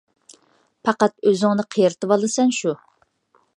[0.89, 2.77] پەقەت ئۆزۈڭنى قېرىتىۋالىسەن شۇ!